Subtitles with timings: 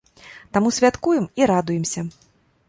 [0.55, 2.05] Таму святкуем і радуемся.